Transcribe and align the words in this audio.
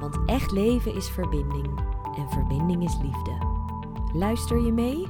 Want 0.00 0.18
echt 0.26 0.50
leven 0.50 0.94
is 0.94 1.08
verbinding 1.08 1.78
en 2.16 2.28
verbinding 2.30 2.84
is 2.84 2.96
liefde. 3.02 3.38
Luister 4.12 4.60
je 4.60 4.72
mee? 4.72 5.06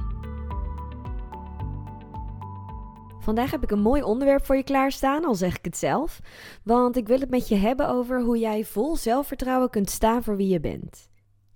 Vandaag 3.19 3.51
heb 3.51 3.63
ik 3.63 3.71
een 3.71 3.81
mooi 3.81 4.03
onderwerp 4.03 4.45
voor 4.45 4.55
je 4.55 4.63
klaarstaan, 4.63 5.25
al 5.25 5.35
zeg 5.35 5.57
ik 5.57 5.65
het 5.65 5.77
zelf. 5.77 6.19
Want 6.63 6.97
ik 6.97 7.07
wil 7.07 7.19
het 7.19 7.29
met 7.29 7.47
je 7.47 7.55
hebben 7.55 7.89
over 7.89 8.21
hoe 8.21 8.37
jij 8.37 8.65
vol 8.65 8.95
zelfvertrouwen 8.95 9.69
kunt 9.69 9.89
staan 9.89 10.23
voor 10.23 10.35
wie 10.35 10.47
je 10.47 10.59
bent. 10.59 11.06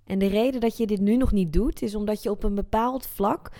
En 0.04 0.18
de 0.18 0.26
reden 0.26 0.60
dat 0.60 0.76
je 0.76 0.86
dit 0.86 1.00
nu 1.00 1.16
nog 1.16 1.32
niet 1.32 1.52
doet, 1.52 1.82
is 1.82 1.94
omdat 1.94 2.22
je 2.22 2.30
op 2.30 2.44
een 2.44 2.54
bepaald 2.54 3.06
vlak 3.06 3.50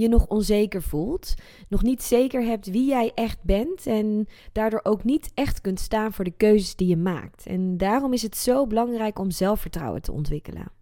je 0.00 0.08
nog 0.08 0.26
onzeker 0.26 0.82
voelt, 0.82 1.34
nog 1.68 1.82
niet 1.82 2.02
zeker 2.02 2.42
hebt 2.42 2.70
wie 2.70 2.86
jij 2.86 3.12
echt 3.14 3.42
bent 3.42 3.86
en 3.86 4.26
daardoor 4.52 4.80
ook 4.82 5.04
niet 5.04 5.30
echt 5.34 5.60
kunt 5.60 5.80
staan 5.80 6.12
voor 6.12 6.24
de 6.24 6.36
keuzes 6.36 6.76
die 6.76 6.88
je 6.88 6.96
maakt. 6.96 7.46
En 7.46 7.76
daarom 7.76 8.12
is 8.12 8.22
het 8.22 8.36
zo 8.36 8.66
belangrijk 8.66 9.18
om 9.18 9.30
zelfvertrouwen 9.30 10.02
te 10.02 10.12
ontwikkelen. 10.12 10.72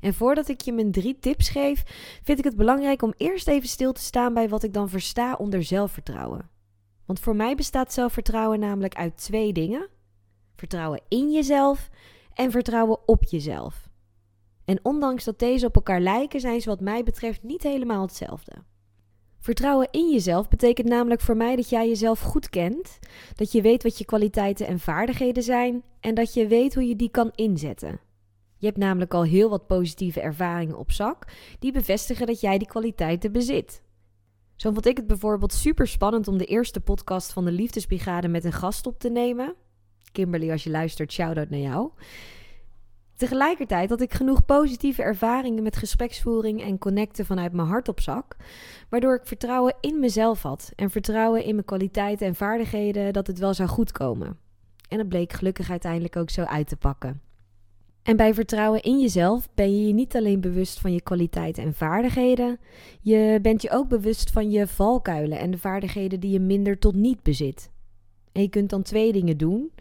En 0.00 0.14
voordat 0.14 0.48
ik 0.48 0.60
je 0.60 0.72
mijn 0.72 0.92
drie 0.92 1.18
tips 1.18 1.48
geef, 1.48 1.82
vind 2.22 2.38
ik 2.38 2.44
het 2.44 2.56
belangrijk 2.56 3.02
om 3.02 3.14
eerst 3.16 3.48
even 3.48 3.68
stil 3.68 3.92
te 3.92 4.02
staan 4.02 4.34
bij 4.34 4.48
wat 4.48 4.62
ik 4.62 4.72
dan 4.72 4.88
versta 4.88 5.34
onder 5.34 5.64
zelfvertrouwen. 5.64 6.50
Want 7.06 7.20
voor 7.20 7.36
mij 7.36 7.54
bestaat 7.54 7.92
zelfvertrouwen 7.92 8.60
namelijk 8.60 8.94
uit 8.94 9.16
twee 9.16 9.52
dingen: 9.52 9.88
vertrouwen 10.56 11.00
in 11.08 11.32
jezelf 11.32 11.90
en 12.34 12.50
vertrouwen 12.50 13.08
op 13.08 13.24
jezelf. 13.24 13.85
En 14.66 14.78
ondanks 14.82 15.24
dat 15.24 15.38
deze 15.38 15.66
op 15.66 15.74
elkaar 15.74 16.00
lijken, 16.00 16.40
zijn 16.40 16.60
ze 16.60 16.68
wat 16.68 16.80
mij 16.80 17.02
betreft 17.02 17.42
niet 17.42 17.62
helemaal 17.62 18.02
hetzelfde. 18.02 18.52
Vertrouwen 19.38 19.88
in 19.90 20.10
jezelf 20.10 20.48
betekent 20.48 20.88
namelijk 20.88 21.20
voor 21.20 21.36
mij 21.36 21.56
dat 21.56 21.68
jij 21.68 21.88
jezelf 21.88 22.20
goed 22.20 22.50
kent, 22.50 22.98
dat 23.34 23.52
je 23.52 23.62
weet 23.62 23.82
wat 23.82 23.98
je 23.98 24.04
kwaliteiten 24.04 24.66
en 24.66 24.80
vaardigheden 24.80 25.42
zijn 25.42 25.82
en 26.00 26.14
dat 26.14 26.34
je 26.34 26.46
weet 26.46 26.74
hoe 26.74 26.88
je 26.88 26.96
die 26.96 27.10
kan 27.10 27.30
inzetten. 27.34 28.00
Je 28.56 28.66
hebt 28.66 28.78
namelijk 28.78 29.14
al 29.14 29.22
heel 29.24 29.48
wat 29.48 29.66
positieve 29.66 30.20
ervaringen 30.20 30.78
op 30.78 30.92
zak 30.92 31.24
die 31.58 31.72
bevestigen 31.72 32.26
dat 32.26 32.40
jij 32.40 32.58
die 32.58 32.68
kwaliteiten 32.68 33.32
bezit. 33.32 33.82
Zo 34.56 34.72
vond 34.72 34.86
ik 34.86 34.96
het 34.96 35.06
bijvoorbeeld 35.06 35.52
super 35.52 35.88
spannend 35.88 36.28
om 36.28 36.38
de 36.38 36.44
eerste 36.44 36.80
podcast 36.80 37.32
van 37.32 37.44
de 37.44 37.52
Liefdesbrigade 37.52 38.28
met 38.28 38.44
een 38.44 38.52
gast 38.52 38.86
op 38.86 38.98
te 38.98 39.10
nemen. 39.10 39.54
Kimberly, 40.12 40.50
als 40.50 40.64
je 40.64 40.70
luistert, 40.70 41.12
shout-out 41.12 41.50
naar 41.50 41.60
jou. 41.60 41.90
Tegelijkertijd 43.16 43.90
had 43.90 44.00
ik 44.00 44.12
genoeg 44.12 44.44
positieve 44.44 45.02
ervaringen 45.02 45.62
met 45.62 45.76
gespreksvoering 45.76 46.62
en 46.62 46.78
connecten 46.78 47.26
vanuit 47.26 47.52
mijn 47.52 47.68
hart 47.68 47.88
op 47.88 48.00
zak, 48.00 48.36
waardoor 48.88 49.14
ik 49.14 49.26
vertrouwen 49.26 49.74
in 49.80 50.00
mezelf 50.00 50.42
had 50.42 50.72
en 50.74 50.90
vertrouwen 50.90 51.44
in 51.44 51.54
mijn 51.54 51.66
kwaliteiten 51.66 52.26
en 52.26 52.34
vaardigheden 52.34 53.12
dat 53.12 53.26
het 53.26 53.38
wel 53.38 53.54
zou 53.54 53.68
goedkomen. 53.68 54.38
En 54.88 54.98
het 54.98 55.08
bleek 55.08 55.32
gelukkig 55.32 55.70
uiteindelijk 55.70 56.16
ook 56.16 56.30
zo 56.30 56.42
uit 56.42 56.68
te 56.68 56.76
pakken. 56.76 57.20
En 58.02 58.16
bij 58.16 58.34
vertrouwen 58.34 58.82
in 58.82 59.00
jezelf 59.00 59.48
ben 59.54 59.76
je 59.76 59.86
je 59.86 59.92
niet 59.92 60.16
alleen 60.16 60.40
bewust 60.40 60.80
van 60.80 60.92
je 60.92 61.02
kwaliteiten 61.02 61.62
en 61.62 61.74
vaardigheden, 61.74 62.58
je 63.00 63.38
bent 63.42 63.62
je 63.62 63.70
ook 63.70 63.88
bewust 63.88 64.30
van 64.30 64.50
je 64.50 64.66
valkuilen 64.66 65.38
en 65.38 65.50
de 65.50 65.58
vaardigheden 65.58 66.20
die 66.20 66.30
je 66.30 66.40
minder 66.40 66.78
tot 66.78 66.94
niet 66.94 67.22
bezit. 67.22 67.70
En 68.32 68.42
je 68.42 68.48
kunt 68.48 68.70
dan 68.70 68.82
twee 68.82 69.12
dingen 69.12 69.36
doen. 69.36 69.72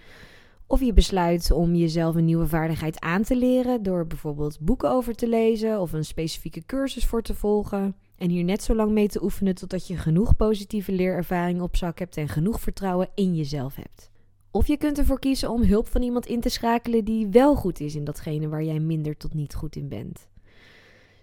Of 0.67 0.79
je 0.81 0.93
besluit 0.93 1.51
om 1.51 1.75
jezelf 1.75 2.15
een 2.15 2.25
nieuwe 2.25 2.47
vaardigheid 2.47 2.99
aan 2.99 3.23
te 3.23 3.35
leren 3.35 3.83
door 3.83 4.07
bijvoorbeeld 4.07 4.59
boeken 4.59 4.89
over 4.89 5.15
te 5.15 5.27
lezen 5.27 5.81
of 5.81 5.93
een 5.93 6.05
specifieke 6.05 6.65
cursus 6.65 7.05
voor 7.05 7.21
te 7.21 7.33
volgen. 7.33 7.95
En 8.17 8.29
hier 8.29 8.43
net 8.43 8.63
zo 8.63 8.75
lang 8.75 8.91
mee 8.91 9.07
te 9.07 9.23
oefenen 9.23 9.55
totdat 9.55 9.87
je 9.87 9.97
genoeg 9.97 10.35
positieve 10.35 10.91
leerervaring 10.91 11.61
op 11.61 11.75
zak 11.75 11.99
hebt 11.99 12.17
en 12.17 12.27
genoeg 12.27 12.59
vertrouwen 12.59 13.09
in 13.15 13.35
jezelf 13.35 13.75
hebt. 13.75 14.11
Of 14.51 14.67
je 14.67 14.77
kunt 14.77 14.97
ervoor 14.97 15.19
kiezen 15.19 15.49
om 15.49 15.63
hulp 15.63 15.87
van 15.87 16.01
iemand 16.01 16.25
in 16.25 16.41
te 16.41 16.49
schakelen 16.49 17.05
die 17.05 17.27
wel 17.27 17.55
goed 17.55 17.79
is 17.79 17.95
in 17.95 18.03
datgene 18.03 18.47
waar 18.47 18.63
jij 18.63 18.79
minder 18.79 19.17
tot 19.17 19.33
niet 19.33 19.55
goed 19.55 19.75
in 19.75 19.87
bent. 19.87 20.27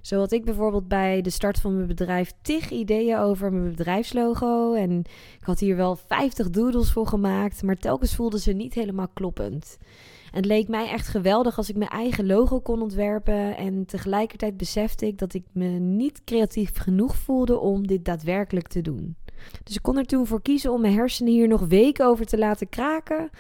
Zo 0.03 0.19
had 0.19 0.33
ik 0.33 0.45
bijvoorbeeld 0.45 0.89
bij 0.89 1.21
de 1.21 1.31
start 1.31 1.61
van 1.61 1.75
mijn 1.75 1.87
bedrijf 1.87 2.33
tig 2.43 2.71
ideeën 2.71 3.19
over 3.19 3.53
mijn 3.53 3.71
bedrijfslogo. 3.71 4.75
En 4.75 4.99
ik 5.41 5.45
had 5.45 5.61
hier 5.61 5.77
wel 5.77 5.97
50 5.97 6.51
doodles 6.51 6.93
voor 6.93 7.07
gemaakt, 7.07 7.63
maar 7.63 7.77
telkens 7.77 8.15
voelden 8.15 8.41
ze 8.41 8.53
niet 8.53 8.75
helemaal 8.75 9.09
kloppend. 9.15 9.79
En 10.33 10.37
het 10.37 10.47
leek 10.47 10.69
mij 10.69 10.89
echt 10.89 11.09
geweldig 11.09 11.57
als 11.57 11.69
ik 11.69 11.77
mijn 11.77 11.91
eigen 11.91 12.27
logo 12.27 12.61
kon 12.61 12.83
ontwerpen. 12.83 13.57
En 13.57 13.87
tegelijkertijd 13.87 14.57
besefte 14.57 15.07
ik 15.07 15.19
dat 15.19 15.35
ik 15.35 15.45
me 15.53 15.69
niet 15.69 16.25
creatief 16.25 16.77
genoeg 16.77 17.17
voelde 17.17 17.59
om 17.59 17.87
dit 17.87 18.05
daadwerkelijk 18.05 18.69
te 18.69 18.81
doen. 18.81 19.17
Dus 19.63 19.75
ik 19.75 19.83
kon 19.83 19.99
er 19.99 20.07
toen 20.07 20.27
voor 20.27 20.43
kiezen 20.43 20.73
om 20.73 20.81
mijn 20.81 20.95
hersenen 20.95 21.33
hier 21.33 21.49
nog 21.49 21.67
weken 21.67 22.07
over 22.07 22.27
te 22.27 22.39
laten 22.39 22.69
kraken. 22.69 23.31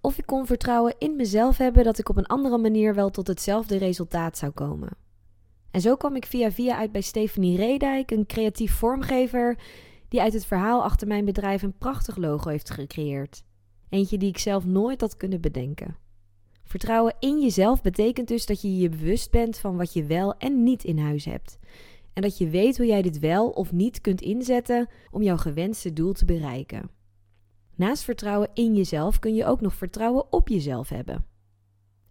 Of 0.00 0.18
ik 0.18 0.26
kon 0.26 0.46
vertrouwen 0.46 0.94
in 0.98 1.16
mezelf 1.16 1.56
hebben 1.56 1.84
dat 1.84 1.98
ik 1.98 2.08
op 2.08 2.16
een 2.16 2.26
andere 2.26 2.58
manier 2.58 2.94
wel 2.94 3.10
tot 3.10 3.26
hetzelfde 3.26 3.76
resultaat 3.76 4.38
zou 4.38 4.52
komen. 4.52 5.05
En 5.76 5.82
zo 5.82 5.96
kwam 5.96 6.16
ik 6.16 6.26
via 6.26 6.52
via 6.52 6.76
uit 6.76 6.92
bij 6.92 7.00
Stephanie 7.00 7.56
Redijk, 7.56 8.10
een 8.10 8.26
creatief 8.26 8.72
vormgever 8.72 9.58
die 10.08 10.20
uit 10.20 10.32
het 10.32 10.46
verhaal 10.46 10.82
achter 10.82 11.06
mijn 11.06 11.24
bedrijf 11.24 11.62
een 11.62 11.78
prachtig 11.78 12.16
logo 12.16 12.48
heeft 12.50 12.70
gecreëerd. 12.70 13.44
Eentje 13.88 14.18
die 14.18 14.28
ik 14.28 14.38
zelf 14.38 14.64
nooit 14.64 15.00
had 15.00 15.16
kunnen 15.16 15.40
bedenken. 15.40 15.96
Vertrouwen 16.64 17.14
in 17.18 17.40
jezelf 17.40 17.82
betekent 17.82 18.28
dus 18.28 18.46
dat 18.46 18.60
je 18.60 18.76
je 18.76 18.88
bewust 18.88 19.30
bent 19.30 19.58
van 19.58 19.76
wat 19.76 19.92
je 19.92 20.04
wel 20.04 20.36
en 20.36 20.62
niet 20.62 20.84
in 20.84 20.98
huis 20.98 21.24
hebt. 21.24 21.58
En 22.12 22.22
dat 22.22 22.38
je 22.38 22.48
weet 22.48 22.76
hoe 22.76 22.86
jij 22.86 23.02
dit 23.02 23.18
wel 23.18 23.48
of 23.50 23.72
niet 23.72 24.00
kunt 24.00 24.20
inzetten 24.20 24.88
om 25.10 25.22
jouw 25.22 25.36
gewenste 25.36 25.92
doel 25.92 26.12
te 26.12 26.24
bereiken. 26.24 26.90
Naast 27.74 28.02
vertrouwen 28.02 28.50
in 28.54 28.74
jezelf 28.74 29.18
kun 29.18 29.34
je 29.34 29.46
ook 29.46 29.60
nog 29.60 29.74
vertrouwen 29.74 30.32
op 30.32 30.48
jezelf 30.48 30.88
hebben. 30.88 31.35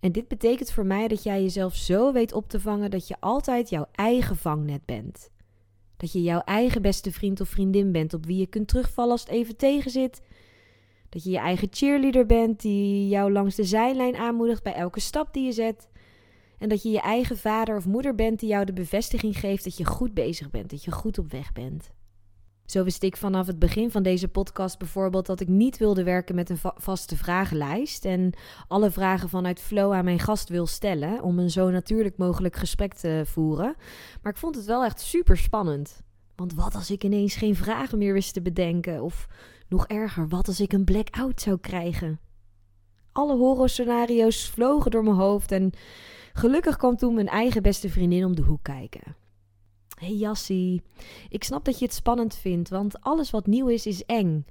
En 0.05 0.11
dit 0.11 0.27
betekent 0.27 0.71
voor 0.71 0.85
mij 0.85 1.07
dat 1.07 1.23
jij 1.23 1.41
jezelf 1.41 1.75
zo 1.75 2.11
weet 2.11 2.33
op 2.33 2.49
te 2.49 2.59
vangen 2.59 2.91
dat 2.91 3.07
je 3.07 3.15
altijd 3.19 3.69
jouw 3.69 3.87
eigen 3.91 4.35
vangnet 4.35 4.85
bent. 4.85 5.29
Dat 5.97 6.11
je 6.11 6.21
jouw 6.21 6.39
eigen 6.39 6.81
beste 6.81 7.11
vriend 7.11 7.41
of 7.41 7.49
vriendin 7.49 7.91
bent 7.91 8.13
op 8.13 8.25
wie 8.25 8.37
je 8.37 8.47
kunt 8.47 8.67
terugvallen 8.67 9.11
als 9.11 9.21
het 9.21 9.29
even 9.29 9.55
tegenzit. 9.55 10.21
Dat 11.09 11.23
je 11.23 11.29
je 11.29 11.37
eigen 11.37 11.67
cheerleader 11.71 12.25
bent 12.25 12.61
die 12.61 13.07
jou 13.07 13.31
langs 13.31 13.55
de 13.55 13.63
zijlijn 13.63 14.15
aanmoedigt 14.15 14.63
bij 14.63 14.73
elke 14.73 14.99
stap 14.99 15.33
die 15.33 15.45
je 15.45 15.51
zet. 15.51 15.89
En 16.57 16.69
dat 16.69 16.83
je 16.83 16.89
je 16.89 17.01
eigen 17.01 17.37
vader 17.37 17.77
of 17.77 17.85
moeder 17.85 18.15
bent 18.15 18.39
die 18.39 18.49
jou 18.49 18.65
de 18.65 18.73
bevestiging 18.73 19.39
geeft 19.39 19.63
dat 19.63 19.77
je 19.77 19.85
goed 19.85 20.13
bezig 20.13 20.49
bent, 20.49 20.69
dat 20.69 20.83
je 20.83 20.91
goed 20.91 21.17
op 21.17 21.31
weg 21.31 21.53
bent. 21.53 21.91
Zo 22.65 22.83
wist 22.83 23.03
ik 23.03 23.17
vanaf 23.17 23.47
het 23.47 23.59
begin 23.59 23.91
van 23.91 24.03
deze 24.03 24.27
podcast 24.27 24.77
bijvoorbeeld 24.77 25.25
dat 25.25 25.39
ik 25.39 25.47
niet 25.47 25.77
wilde 25.77 26.03
werken 26.03 26.35
met 26.35 26.49
een 26.49 26.57
vaste 26.75 27.17
vragenlijst 27.17 28.05
en 28.05 28.33
alle 28.67 28.91
vragen 28.91 29.29
vanuit 29.29 29.59
flow 29.59 29.93
aan 29.93 30.03
mijn 30.03 30.19
gast 30.19 30.49
wil 30.49 30.65
stellen 30.65 31.21
om 31.21 31.39
een 31.39 31.49
zo 31.49 31.69
natuurlijk 31.69 32.17
mogelijk 32.17 32.55
gesprek 32.55 32.93
te 32.93 33.21
voeren. 33.25 33.75
Maar 34.21 34.31
ik 34.31 34.37
vond 34.37 34.55
het 34.55 34.65
wel 34.65 34.83
echt 34.83 34.99
super 34.99 35.37
spannend. 35.37 36.01
Want 36.35 36.53
wat 36.53 36.75
als 36.75 36.91
ik 36.91 37.03
ineens 37.03 37.35
geen 37.35 37.55
vragen 37.55 37.97
meer 37.97 38.13
wist 38.13 38.33
te 38.33 38.41
bedenken? 38.41 39.01
Of 39.01 39.27
nog 39.67 39.87
erger, 39.87 40.27
wat 40.27 40.47
als 40.47 40.59
ik 40.59 40.73
een 40.73 40.83
blackout 40.83 41.41
zou 41.41 41.57
krijgen? 41.57 42.19
Alle 43.11 43.35
horrorscenario's 43.35 44.49
vlogen 44.49 44.91
door 44.91 45.03
mijn 45.03 45.15
hoofd 45.15 45.51
en 45.51 45.71
gelukkig 46.33 46.77
kwam 46.77 46.95
toen 46.95 47.13
mijn 47.13 47.27
eigen 47.27 47.61
beste 47.61 47.89
vriendin 47.89 48.25
om 48.25 48.35
de 48.35 48.41
hoek 48.41 48.63
kijken 48.63 49.23
hey 49.95 50.13
Jassie, 50.13 50.81
ik 51.29 51.43
snap 51.43 51.65
dat 51.65 51.79
je 51.79 51.85
het 51.85 51.93
spannend 51.93 52.35
vindt, 52.35 52.69
want 52.69 53.01
alles 53.01 53.31
wat 53.31 53.47
nieuw 53.47 53.67
is, 53.67 53.85
is 53.85 54.05
eng. 54.05 54.45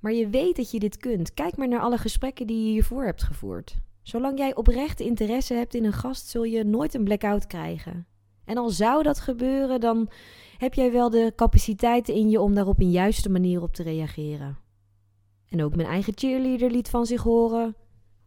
Maar 0.00 0.12
je 0.12 0.28
weet 0.28 0.56
dat 0.56 0.70
je 0.70 0.78
dit 0.78 0.96
kunt. 0.96 1.34
Kijk 1.34 1.56
maar 1.56 1.68
naar 1.68 1.80
alle 1.80 1.98
gesprekken 1.98 2.46
die 2.46 2.64
je 2.64 2.70
hiervoor 2.70 3.04
hebt 3.04 3.22
gevoerd. 3.22 3.76
Zolang 4.02 4.38
jij 4.38 4.54
oprechte 4.54 5.04
interesse 5.04 5.54
hebt 5.54 5.74
in 5.74 5.84
een 5.84 5.92
gast, 5.92 6.26
zul 6.26 6.44
je 6.44 6.64
nooit 6.64 6.94
een 6.94 7.04
blackout 7.04 7.46
krijgen. 7.46 8.06
En 8.44 8.56
al 8.56 8.70
zou 8.70 9.02
dat 9.02 9.20
gebeuren, 9.20 9.80
dan 9.80 10.08
heb 10.58 10.74
jij 10.74 10.92
wel 10.92 11.10
de 11.10 11.32
capaciteiten 11.36 12.14
in 12.14 12.30
je 12.30 12.40
om 12.40 12.54
daar 12.54 12.66
op 12.66 12.80
een 12.80 12.90
juiste 12.90 13.30
manier 13.30 13.62
op 13.62 13.74
te 13.74 13.82
reageren. 13.82 14.58
En 15.48 15.62
ook 15.62 15.76
mijn 15.76 15.88
eigen 15.88 16.12
cheerleader 16.16 16.70
liet 16.70 16.88
van 16.88 17.06
zich 17.06 17.22
horen: 17.22 17.76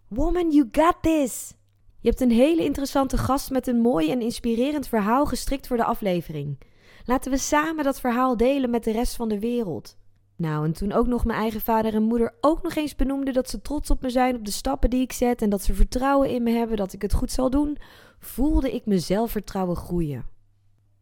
Woman, 0.07 0.51
you 0.51 0.67
got 0.71 0.95
this! 1.01 1.53
Je 2.01 2.09
hebt 2.09 2.21
een 2.21 2.31
hele 2.31 2.63
interessante 2.63 3.17
gast 3.17 3.49
met 3.49 3.67
een 3.67 3.81
mooi 3.81 4.11
en 4.11 4.21
inspirerend 4.21 4.87
verhaal 4.87 5.25
gestrikt 5.25 5.67
voor 5.67 5.77
de 5.77 5.83
aflevering. 5.83 6.57
Laten 7.05 7.31
we 7.31 7.37
samen 7.37 7.83
dat 7.83 7.99
verhaal 7.99 8.37
delen 8.37 8.69
met 8.69 8.83
de 8.83 8.91
rest 8.91 9.15
van 9.15 9.29
de 9.29 9.39
wereld. 9.39 9.97
Nou, 10.35 10.65
en 10.65 10.73
toen 10.73 10.91
ook 10.91 11.07
nog 11.07 11.25
mijn 11.25 11.39
eigen 11.39 11.61
vader 11.61 11.93
en 11.93 12.03
moeder 12.03 12.33
ook 12.41 12.61
nog 12.61 12.75
eens 12.75 12.95
benoemden 12.95 13.33
dat 13.33 13.49
ze 13.49 13.61
trots 13.61 13.89
op 13.89 14.01
me 14.01 14.09
zijn 14.09 14.35
op 14.35 14.45
de 14.45 14.51
stappen 14.51 14.89
die 14.89 15.01
ik 15.01 15.11
zet 15.11 15.41
en 15.41 15.49
dat 15.49 15.63
ze 15.63 15.73
vertrouwen 15.73 16.29
in 16.29 16.43
me 16.43 16.51
hebben 16.51 16.77
dat 16.77 16.93
ik 16.93 17.01
het 17.01 17.13
goed 17.13 17.31
zal 17.31 17.49
doen, 17.49 17.77
voelde 18.19 18.71
ik 18.71 18.85
mijn 18.85 19.01
zelfvertrouwen 19.01 19.75
groeien. 19.75 20.25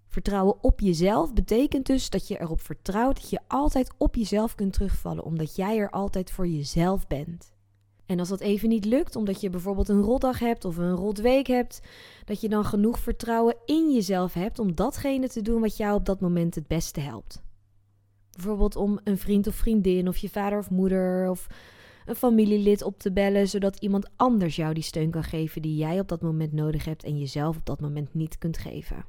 Vertrouwen 0.07 0.63
op 0.63 0.79
jezelf 0.79 1.33
betekent 1.33 1.85
dus 1.85 2.09
dat 2.09 2.27
je 2.27 2.39
erop 2.39 2.61
vertrouwt 2.61 3.15
dat 3.15 3.29
je 3.29 3.39
altijd 3.47 3.91
op 3.97 4.15
jezelf 4.15 4.55
kunt 4.55 4.73
terugvallen, 4.73 5.23
omdat 5.23 5.55
jij 5.55 5.77
er 5.77 5.89
altijd 5.89 6.31
voor 6.31 6.47
jezelf 6.47 7.07
bent. 7.07 7.51
En 8.09 8.19
als 8.19 8.29
dat 8.29 8.39
even 8.39 8.69
niet 8.69 8.85
lukt, 8.85 9.15
omdat 9.15 9.41
je 9.41 9.49
bijvoorbeeld 9.49 9.89
een 9.89 10.01
rotdag 10.01 10.39
hebt 10.39 10.65
of 10.65 10.77
een 10.77 10.95
rotweek 10.95 11.47
hebt, 11.47 11.81
dat 12.25 12.41
je 12.41 12.49
dan 12.49 12.65
genoeg 12.65 12.99
vertrouwen 12.99 13.55
in 13.65 13.93
jezelf 13.93 14.33
hebt 14.33 14.59
om 14.59 14.75
datgene 14.75 15.27
te 15.27 15.41
doen 15.41 15.61
wat 15.61 15.77
jou 15.77 15.95
op 15.95 16.05
dat 16.05 16.19
moment 16.19 16.55
het 16.55 16.67
beste 16.67 16.99
helpt. 16.99 17.41
Bijvoorbeeld 18.31 18.75
om 18.75 18.99
een 19.03 19.17
vriend 19.17 19.47
of 19.47 19.55
vriendin 19.55 20.07
of 20.07 20.17
je 20.17 20.29
vader 20.29 20.59
of 20.59 20.69
moeder 20.69 21.29
of 21.29 21.47
een 22.05 22.15
familielid 22.15 22.83
op 22.83 22.99
te 22.99 23.11
bellen, 23.11 23.47
zodat 23.47 23.79
iemand 23.79 24.09
anders 24.15 24.55
jou 24.55 24.73
die 24.73 24.83
steun 24.83 25.11
kan 25.11 25.23
geven 25.23 25.61
die 25.61 25.75
jij 25.75 25.99
op 25.99 26.07
dat 26.07 26.21
moment 26.21 26.53
nodig 26.53 26.85
hebt 26.85 27.03
en 27.03 27.17
jezelf 27.17 27.57
op 27.57 27.65
dat 27.65 27.81
moment 27.81 28.13
niet 28.13 28.37
kunt 28.37 28.57
geven. 28.57 29.05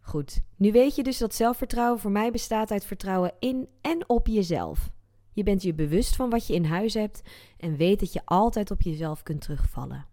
Goed, 0.00 0.42
nu 0.56 0.72
weet 0.72 0.96
je 0.96 1.02
dus 1.02 1.18
dat 1.18 1.34
zelfvertrouwen 1.34 2.00
voor 2.00 2.10
mij 2.10 2.30
bestaat 2.30 2.70
uit 2.70 2.84
vertrouwen 2.84 3.32
in 3.38 3.68
en 3.80 4.08
op 4.08 4.26
jezelf. 4.26 4.90
Je 5.32 5.42
bent 5.42 5.62
je 5.62 5.74
bewust 5.74 6.16
van 6.16 6.30
wat 6.30 6.46
je 6.46 6.54
in 6.54 6.64
huis 6.64 6.94
hebt 6.94 7.22
en 7.56 7.76
weet 7.76 8.00
dat 8.00 8.12
je 8.12 8.20
altijd 8.24 8.70
op 8.70 8.82
jezelf 8.82 9.22
kunt 9.22 9.40
terugvallen. 9.40 10.06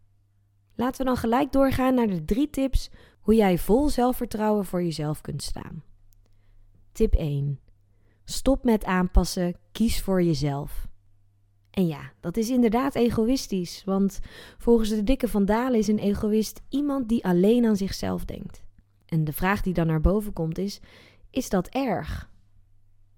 Laten 0.76 0.98
we 0.98 1.08
dan 1.08 1.18
gelijk 1.18 1.52
doorgaan 1.52 1.94
naar 1.94 2.08
de 2.08 2.26
drie 2.26 2.50
tips 2.50 2.90
hoe 3.20 3.36
jij 3.36 3.58
vol 3.58 3.90
zelfvertrouwen 3.90 4.66
voor 4.66 4.84
jezelf 4.84 5.22
kunt 5.22 5.44
staan. 5.44 5.84
Tip 6.92 7.14
1. 7.14 7.60
Stop 8.24 8.64
met 8.64 8.86
aanpassen, 8.86 9.56
kies 9.72 10.02
voor 10.02 10.24
jezelf. 10.24 10.88
En 11.70 11.88
ja, 11.88 12.12
dat 12.20 12.38
is 12.38 12.50
inderdaad 12.50 12.96
egoïstisch, 12.96 13.84
want 13.86 14.20
volgens 14.58 14.90
de 14.90 15.04
dikke 15.04 15.28
van 15.28 15.46
Dalen 15.46 15.80
is 15.80 15.88
een 15.88 16.00
egoïst 16.00 16.62
iemand 16.70 17.10
die 17.10 17.26
alleen 17.26 17.66
aan 17.66 17.76
zichzelf 17.76 18.26
denkt. 18.26 18.64
En 19.06 19.24
de 19.24 19.34
vraag 19.34 19.62
die 19.62 19.74
dan 19.74 19.88
naar 19.88 20.02
boven 20.02 20.34
komt 20.34 20.58
is: 20.58 20.80
is 21.30 21.50
dat 21.50 21.68
erg? 21.68 22.30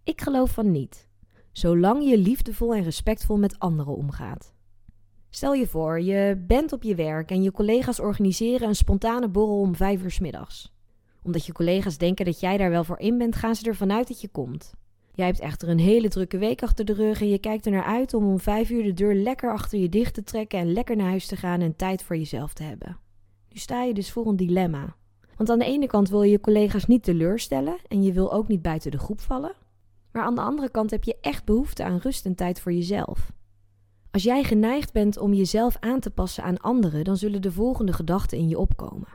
Ik 0.04 0.22
geloof 0.22 0.52
van 0.52 0.72
niet, 0.72 1.08
zolang 1.52 2.10
je 2.10 2.18
liefdevol 2.18 2.76
en 2.76 2.84
respectvol 2.84 3.38
met 3.38 3.60
anderen 3.60 3.96
omgaat. 3.96 4.54
Stel 5.30 5.54
je 5.54 5.68
voor, 5.68 6.02
je 6.02 6.44
bent 6.48 6.74
op 6.74 6.84
je 6.84 6.96
werk 6.96 7.32
en 7.32 7.44
je 7.44 7.52
collega's 7.52 8.00
organiseren 8.00 8.68
een 8.68 8.76
spontane 8.76 9.28
borrel 9.28 9.60
om 9.60 9.76
vijf 9.76 10.04
uur 10.04 10.18
middags. 10.22 10.74
Omdat 11.24 11.46
je 11.46 11.52
collega's 11.52 11.98
denken 11.98 12.26
dat 12.26 12.40
jij 12.40 12.58
daar 12.58 12.70
wel 12.70 12.84
voor 12.84 13.00
in 13.00 13.18
bent, 13.18 13.36
gaan 13.36 13.56
ze 13.56 13.66
ervan 13.66 13.92
uit 13.92 14.08
dat 14.08 14.22
je 14.22 14.28
komt. 14.28 14.74
Jij 15.14 15.26
hebt 15.26 15.40
echter 15.40 15.70
een 15.70 15.80
hele 15.80 16.10
drukke 16.10 16.38
week 16.38 16.64
achter 16.64 16.86
de 16.86 16.94
rug 16.94 17.22
en 17.22 17.30
je 17.30 17.40
kijkt 17.40 17.66
er 17.66 17.72
naar 17.72 17.84
uit 17.84 18.14
om 18.14 18.28
om 18.28 18.40
vijf 18.40 18.70
uur 18.70 18.84
de 18.84 18.94
deur 18.94 19.16
lekker 19.16 19.52
achter 19.52 19.80
je 19.80 19.90
dicht 19.90 20.14
te 20.14 20.24
trekken 20.24 20.60
en 20.60 20.74
lekker 20.74 20.96
naar 20.96 21.10
huis 21.10 21.26
te 21.28 21.36
gaan 21.36 21.62
en 21.62 21.76
tijd 21.76 22.04
voor 22.04 22.18
jezelf 22.18 22.54
te 22.54 22.64
hebben. 22.64 22.98
Nu 23.50 23.58
sta 23.60 23.84
je 23.84 23.94
dus 23.94 24.12
voor 24.12 24.28
een 24.28 24.36
dilemma. 24.36 24.96
Want 25.36 25.50
aan 25.50 25.60
de 25.60 25.66
ene 25.66 25.88
kant 25.88 26.10
wil 26.10 26.24
je 26.24 26.32
je 26.32 26.40
collega's 26.40 26.86
niet 26.86 27.04
teleurstellen 27.04 27.78
en 27.88 28.04
je 28.04 28.14
wil 28.14 28.34
ook 28.34 28.48
niet 28.48 28.62
buiten 28.62 28.92
de 28.92 29.00
groep 29.00 29.22
vallen. 29.22 29.54
Maar 30.12 30.24
aan 30.24 30.36
de 30.36 30.42
andere 30.42 30.70
kant 30.70 30.92
heb 30.92 31.04
je 31.04 31.18
echt 31.22 31.46
behoefte 31.46 31.84
aan 31.84 31.98
rust 31.98 32.26
en 32.26 32.36
tijd 32.36 32.60
voor 32.60 32.74
jezelf. 32.74 33.32
Als 34.12 34.24
jij 34.24 34.44
geneigd 34.44 34.94
bent 34.94 35.18
om 35.18 35.34
jezelf 35.34 35.78
aan 35.80 36.00
te 36.00 36.10
passen 36.12 36.44
aan 36.44 36.58
anderen, 36.58 37.04
dan 37.04 37.18
zullen 37.18 37.42
de 37.42 37.52
volgende 37.52 37.94
gedachten 37.94 38.38
in 38.38 38.48
je 38.48 38.58
opkomen. 38.58 39.08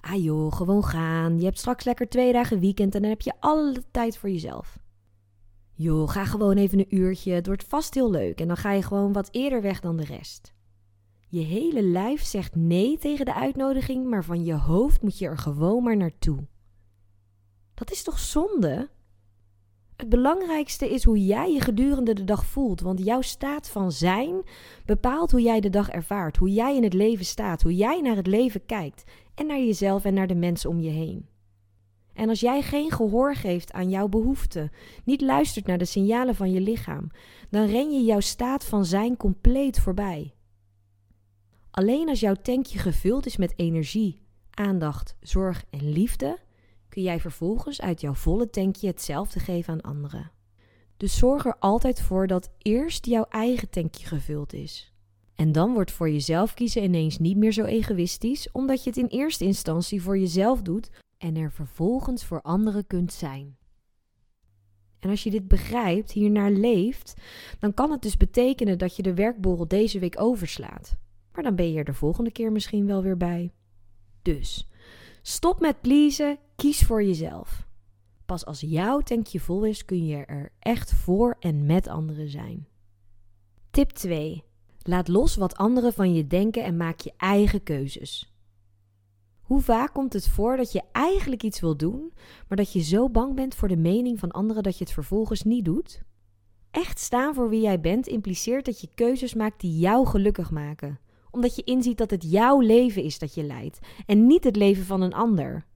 Ah 0.00 0.22
joh, 0.22 0.52
gewoon 0.52 0.84
gaan. 0.84 1.38
Je 1.38 1.44
hebt 1.44 1.58
straks 1.58 1.84
lekker 1.84 2.08
twee 2.08 2.32
dagen 2.32 2.60
weekend 2.60 2.94
en 2.94 3.00
dan 3.00 3.10
heb 3.10 3.20
je 3.20 3.32
alle 3.40 3.82
tijd 3.90 4.18
voor 4.18 4.30
jezelf. 4.30 4.78
Joh, 5.72 6.08
ga 6.08 6.24
gewoon 6.24 6.56
even 6.56 6.78
een 6.78 6.96
uurtje. 6.96 7.32
Het 7.32 7.46
wordt 7.46 7.64
vast 7.64 7.94
heel 7.94 8.10
leuk 8.10 8.40
en 8.40 8.48
dan 8.48 8.56
ga 8.56 8.72
je 8.72 8.82
gewoon 8.82 9.12
wat 9.12 9.28
eerder 9.30 9.62
weg 9.62 9.80
dan 9.80 9.96
de 9.96 10.04
rest. 10.04 10.54
Je 11.28 11.40
hele 11.40 11.82
lijf 11.82 12.22
zegt 12.22 12.54
nee 12.54 12.98
tegen 12.98 13.24
de 13.24 13.34
uitnodiging, 13.34 14.06
maar 14.06 14.24
van 14.24 14.44
je 14.44 14.54
hoofd 14.54 15.02
moet 15.02 15.18
je 15.18 15.26
er 15.26 15.38
gewoon 15.38 15.82
maar 15.82 15.96
naartoe. 15.96 16.46
Dat 17.74 17.90
is 17.90 18.02
toch 18.02 18.18
zonde? 18.18 18.88
Het 20.00 20.08
belangrijkste 20.08 20.90
is 20.90 21.04
hoe 21.04 21.24
jij 21.26 21.52
je 21.52 21.60
gedurende 21.60 22.12
de 22.12 22.24
dag 22.24 22.46
voelt, 22.46 22.80
want 22.80 23.04
jouw 23.04 23.20
staat 23.20 23.68
van 23.68 23.92
zijn 23.92 24.42
bepaalt 24.84 25.30
hoe 25.30 25.42
jij 25.42 25.60
de 25.60 25.70
dag 25.70 25.88
ervaart, 25.88 26.36
hoe 26.36 26.52
jij 26.52 26.76
in 26.76 26.82
het 26.82 26.92
leven 26.92 27.24
staat, 27.24 27.62
hoe 27.62 27.74
jij 27.76 28.00
naar 28.00 28.16
het 28.16 28.26
leven 28.26 28.66
kijkt 28.66 29.04
en 29.34 29.46
naar 29.46 29.58
jezelf 29.58 30.04
en 30.04 30.14
naar 30.14 30.26
de 30.26 30.34
mensen 30.34 30.70
om 30.70 30.80
je 30.80 30.90
heen. 30.90 31.26
En 32.14 32.28
als 32.28 32.40
jij 32.40 32.62
geen 32.62 32.90
gehoor 32.90 33.34
geeft 33.34 33.72
aan 33.72 33.90
jouw 33.90 34.08
behoeften, 34.08 34.70
niet 35.04 35.20
luistert 35.20 35.66
naar 35.66 35.78
de 35.78 35.84
signalen 35.84 36.34
van 36.34 36.52
je 36.52 36.60
lichaam, 36.60 37.10
dan 37.50 37.66
ren 37.66 37.92
je 37.92 38.04
jouw 38.04 38.20
staat 38.20 38.64
van 38.64 38.84
zijn 38.84 39.16
compleet 39.16 39.80
voorbij. 39.80 40.34
Alleen 41.70 42.08
als 42.08 42.20
jouw 42.20 42.36
tankje 42.42 42.78
gevuld 42.78 43.26
is 43.26 43.36
met 43.36 43.52
energie, 43.56 44.22
aandacht, 44.50 45.16
zorg 45.20 45.64
en 45.70 45.92
liefde, 45.92 46.38
kun 46.90 47.02
jij 47.02 47.20
vervolgens 47.20 47.80
uit 47.80 48.00
jouw 48.00 48.14
volle 48.14 48.50
tankje 48.50 48.86
hetzelfde 48.86 49.40
geven 49.40 49.72
aan 49.72 49.80
anderen. 49.80 50.30
Dus 50.96 51.18
zorg 51.18 51.46
er 51.46 51.56
altijd 51.58 52.00
voor 52.00 52.26
dat 52.26 52.50
eerst 52.58 53.06
jouw 53.06 53.26
eigen 53.28 53.70
tankje 53.70 54.06
gevuld 54.06 54.52
is. 54.52 54.92
En 55.34 55.52
dan 55.52 55.72
wordt 55.72 55.92
voor 55.92 56.10
jezelf 56.10 56.54
kiezen 56.54 56.82
ineens 56.82 57.18
niet 57.18 57.36
meer 57.36 57.52
zo 57.52 57.64
egoïstisch, 57.64 58.52
omdat 58.52 58.84
je 58.84 58.90
het 58.90 58.98
in 58.98 59.06
eerste 59.06 59.44
instantie 59.44 60.02
voor 60.02 60.18
jezelf 60.18 60.62
doet 60.62 60.90
en 61.18 61.36
er 61.36 61.52
vervolgens 61.52 62.24
voor 62.24 62.42
anderen 62.42 62.86
kunt 62.86 63.12
zijn. 63.12 63.56
En 64.98 65.10
als 65.10 65.22
je 65.22 65.30
dit 65.30 65.48
begrijpt, 65.48 66.12
hiernaar 66.12 66.50
leeft, 66.50 67.14
dan 67.58 67.74
kan 67.74 67.90
het 67.90 68.02
dus 68.02 68.16
betekenen 68.16 68.78
dat 68.78 68.96
je 68.96 69.02
de 69.02 69.14
werkborrel 69.14 69.68
deze 69.68 69.98
week 69.98 70.20
overslaat. 70.20 70.96
Maar 71.32 71.42
dan 71.42 71.54
ben 71.54 71.72
je 71.72 71.78
er 71.78 71.84
de 71.84 71.94
volgende 71.94 72.32
keer 72.32 72.52
misschien 72.52 72.86
wel 72.86 73.02
weer 73.02 73.16
bij. 73.16 73.52
Dus 74.22 74.68
stop 75.22 75.60
met 75.60 75.80
pleasen, 75.80 76.38
kies 76.60 76.82
voor 76.82 77.02
jezelf. 77.02 77.66
Pas 78.26 78.44
als 78.44 78.60
jouw 78.60 79.00
tankje 79.00 79.40
vol 79.40 79.64
is, 79.64 79.84
kun 79.84 80.06
je 80.06 80.24
er 80.24 80.52
echt 80.58 80.92
voor 80.92 81.36
en 81.38 81.66
met 81.66 81.88
anderen 81.88 82.28
zijn. 82.28 82.66
Tip 83.70 83.90
2. 83.90 84.44
Laat 84.82 85.08
los 85.08 85.36
wat 85.36 85.56
anderen 85.56 85.92
van 85.92 86.14
je 86.14 86.26
denken 86.26 86.64
en 86.64 86.76
maak 86.76 87.00
je 87.00 87.12
eigen 87.16 87.62
keuzes. 87.62 88.34
Hoe 89.40 89.60
vaak 89.60 89.92
komt 89.92 90.12
het 90.12 90.28
voor 90.28 90.56
dat 90.56 90.72
je 90.72 90.82
eigenlijk 90.92 91.42
iets 91.42 91.60
wil 91.60 91.76
doen, 91.76 92.12
maar 92.48 92.56
dat 92.56 92.72
je 92.72 92.80
zo 92.80 93.10
bang 93.10 93.34
bent 93.34 93.54
voor 93.54 93.68
de 93.68 93.76
mening 93.76 94.18
van 94.18 94.30
anderen 94.30 94.62
dat 94.62 94.78
je 94.78 94.84
het 94.84 94.92
vervolgens 94.92 95.42
niet 95.42 95.64
doet? 95.64 96.02
Echt 96.70 96.98
staan 96.98 97.34
voor 97.34 97.48
wie 97.48 97.60
jij 97.60 97.80
bent 97.80 98.06
impliceert 98.06 98.64
dat 98.64 98.80
je 98.80 98.88
keuzes 98.94 99.34
maakt 99.34 99.60
die 99.60 99.78
jou 99.78 100.06
gelukkig 100.06 100.50
maken 100.50 100.98
omdat 101.30 101.56
je 101.56 101.64
inziet 101.64 101.98
dat 101.98 102.10
het 102.10 102.30
jouw 102.30 102.60
leven 102.60 103.02
is 103.02 103.18
dat 103.18 103.34
je 103.34 103.42
leidt 103.42 103.78
en 104.06 104.26
niet 104.26 104.44
het 104.44 104.56
leven 104.56 104.84
van 104.84 105.00
een 105.00 105.14
ander. 105.14 105.68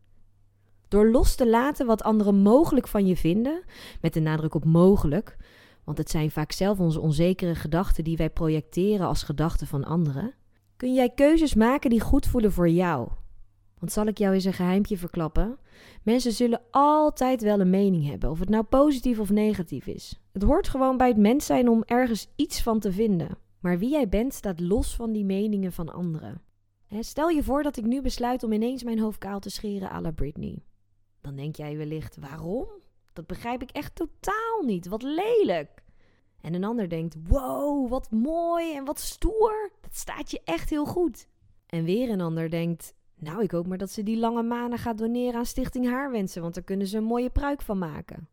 Door 0.95 1.11
los 1.11 1.35
te 1.35 1.49
laten 1.49 1.87
wat 1.87 2.03
anderen 2.03 2.35
mogelijk 2.37 2.89
van 2.89 3.07
je 3.07 3.17
vinden, 3.17 3.63
met 4.01 4.13
de 4.15 4.21
nadruk 4.21 4.55
op 4.55 4.65
mogelijk, 4.65 5.37
want 5.85 5.99
het 5.99 6.11
zijn 6.11 6.31
vaak 6.31 6.53
zelf 6.53 6.81
onze 6.81 7.01
onzekere 7.01 7.55
gedachten 7.55 8.05
die 8.05 8.17
wij 8.17 8.31
projecteren 8.31 9.07
als 9.07 9.23
gedachten 9.23 9.67
van 9.67 9.85
anderen, 9.85 10.35
kun 10.77 10.95
jij 10.95 11.11
keuzes 11.11 11.55
maken 11.55 11.91
die 11.91 12.01
goed 12.01 12.27
voelen 12.27 12.53
voor 12.53 12.69
jou. 12.69 13.09
Want 13.79 13.93
zal 13.93 14.07
ik 14.07 14.19
jou 14.19 14.35
eens 14.35 14.45
een 14.45 14.53
geheimpje 14.53 14.99
verklappen? 14.99 15.59
Mensen 16.03 16.33
zullen 16.33 16.61
altijd 16.71 17.43
wel 17.43 17.61
een 17.61 17.71
mening 17.71 18.07
hebben, 18.07 18.31
of 18.31 18.39
het 18.39 18.49
nou 18.49 18.65
positief 18.65 19.19
of 19.19 19.31
negatief 19.31 19.87
is. 19.87 20.21
Het 20.33 20.43
hoort 20.43 20.69
gewoon 20.69 20.97
bij 20.97 21.09
het 21.09 21.19
mens 21.19 21.47
zijn 21.47 21.69
om 21.69 21.83
ergens 21.87 22.29
iets 22.37 22.63
van 22.63 22.81
te 22.81 22.93
vinden. 22.93 23.39
Maar 23.61 23.79
wie 23.79 23.91
jij 23.91 24.09
bent 24.09 24.35
staat 24.35 24.61
los 24.61 24.97
van 24.97 25.13
die 25.13 25.25
meningen 25.25 25.73
van 25.73 25.93
anderen. 25.93 26.43
stel 27.01 27.29
je 27.29 27.43
voor 27.43 27.63
dat 27.63 27.77
ik 27.77 27.85
nu 27.85 28.03
besluit 28.03 28.43
om 28.43 28.53
ineens 28.53 28.83
mijn 28.83 28.99
hoofd 28.99 29.19
kaal 29.19 29.41
te 29.41 29.51
scheren 29.51 29.93
à 29.93 30.01
la 30.01 30.11
Britney. 30.11 30.63
Dan 31.25 31.37
denk 31.37 31.57
jij 31.57 31.77
wellicht, 31.77 32.17
waarom? 32.17 32.67
Dat 33.13 33.27
begrijp 33.27 33.63
ik 33.63 33.71
echt 33.71 33.95
totaal 33.95 34.63
niet. 34.63 34.87
Wat 34.87 35.03
lelijk. 35.03 35.83
En 36.41 36.55
een 36.55 36.65
ander 36.65 36.89
denkt, 36.89 37.17
wow, 37.29 37.89
wat 37.89 38.11
mooi 38.11 38.77
en 38.77 38.85
wat 38.85 39.01
stoer. 39.01 39.71
Dat 39.81 39.97
staat 39.97 40.31
je 40.31 40.41
echt 40.45 40.71
heel 40.71 40.85
goed. 40.87 41.29
En 41.67 41.85
weer 41.85 42.11
een 42.11 42.21
ander 42.21 42.51
denkt, 42.51 42.95
nou, 43.15 43.43
ik 43.43 43.51
hoop 43.51 43.67
maar 43.67 43.79
dat 43.79 43.91
ze 43.91 44.03
die 44.03 44.19
lange 44.19 44.43
manen 44.43 44.79
gaat 44.79 44.99
doneren 44.99 45.35
aan 45.35 45.47
Stichting 45.47 45.89
Haarwensen, 45.89 46.43
want 46.43 46.55
daar 46.55 46.65
kunnen 46.65 46.87
ze 46.87 46.97
een 46.97 47.05
mooie 47.05 47.31
pruik 47.31 47.63
van 47.63 47.79
maken. 47.79 48.29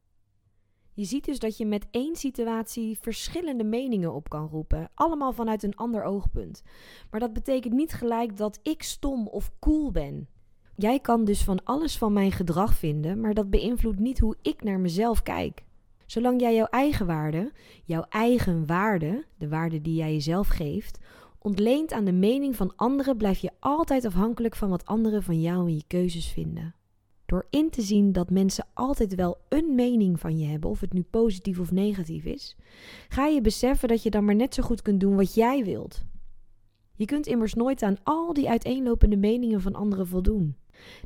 Je 0.94 1.06
ziet 1.06 1.26
dus 1.26 1.40
dat 1.40 1.58
je 1.58 1.66
met 1.66 1.88
één 1.92 2.16
situatie 2.16 2.98
verschillende 3.02 3.64
meningen 3.64 4.14
op 4.14 4.30
kan 4.30 4.48
roepen, 4.48 4.92
allemaal 4.94 5.34
vanuit 5.34 5.64
een 5.64 5.76
ander 5.76 6.04
oogpunt. 6.04 6.64
Maar 7.12 7.20
dat 7.20 7.34
betekent 7.34 7.74
niet 7.74 7.94
gelijk 7.94 8.38
dat 8.38 8.60
ik 8.64 8.84
stom 8.84 9.28
of 9.28 9.52
cool 9.60 9.92
ben. 9.92 10.28
Jij 10.82 11.00
kan 11.00 11.26
dus 11.26 11.44
van 11.44 11.64
alles 11.64 11.98
van 11.98 12.14
mijn 12.14 12.32
gedrag 12.32 12.74
vinden, 12.74 13.20
maar 13.20 13.34
dat 13.34 13.50
beïnvloedt 13.50 14.00
niet 14.00 14.20
hoe 14.20 14.36
ik 14.42 14.64
naar 14.64 14.80
mezelf 14.80 15.24
kijk. 15.24 15.64
Zolang 16.06 16.42
jij 16.42 16.56
jouw 16.56 16.66
eigen 16.66 17.06
waarde, 17.06 17.52
jouw 17.84 18.06
eigen 18.10 18.66
waarde, 18.66 19.26
de 19.38 19.48
waarde 19.48 19.82
die 19.82 19.96
jij 19.96 20.12
jezelf 20.12 20.48
geeft, 20.48 21.00
ontleent 21.40 21.94
aan 21.94 22.06
de 22.06 22.12
mening 22.12 22.56
van 22.56 22.76
anderen, 22.76 23.18
blijf 23.18 23.40
je 23.40 23.52
altijd 23.60 24.06
afhankelijk 24.06 24.56
van 24.56 24.70
wat 24.70 24.86
anderen 24.86 25.24
van 25.24 25.42
jou 25.42 25.68
en 25.68 25.76
je 25.76 25.84
keuzes 25.88 26.28
vinden. 26.28 26.76
Door 27.26 27.48
in 27.50 27.70
te 27.70 27.82
zien 27.82 28.12
dat 28.12 28.30
mensen 28.30 28.68
altijd 28.74 29.16
wel 29.16 29.38
een 29.50 29.76
mening 29.76 30.20
van 30.20 30.38
je 30.38 30.46
hebben, 30.46 30.70
of 30.70 30.80
het 30.80 30.94
nu 30.94 31.02
positief 31.02 31.60
of 31.60 31.72
negatief 31.72 32.26
is, 32.26 32.58
ga 33.10 33.26
je 33.26 33.42
beseffen 33.42 33.88
dat 33.88 34.04
je 34.04 34.10
dan 34.10 34.26
maar 34.26 34.36
net 34.36 34.54
zo 34.54 34.64
goed 34.64 34.82
kunt 34.82 35.00
doen 35.00 35.16
wat 35.16 35.34
jij 35.34 35.64
wilt. 35.64 36.04
Je 36.96 37.06
kunt 37.06 37.28
immers 37.28 37.54
nooit 37.54 37.84
aan 37.84 37.98
al 38.04 38.34
die 38.34 38.50
uiteenlopende 38.50 39.18
meningen 39.18 39.62
van 39.62 39.76
anderen 39.76 40.08
voldoen. 40.08 40.56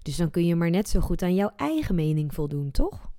Dus 0.01 0.15
dan 0.17 0.31
kun 0.31 0.45
je 0.45 0.55
maar 0.55 0.69
net 0.69 0.89
zo 0.89 0.99
goed 0.99 1.21
aan 1.21 1.35
jouw 1.35 1.51
eigen 1.55 1.95
mening 1.95 2.33
voldoen, 2.33 2.71
toch? 2.71 3.11